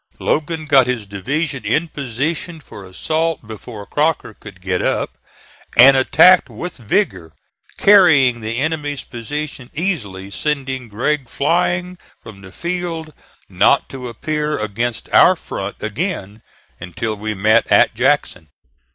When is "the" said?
8.41-8.57, 12.41-12.51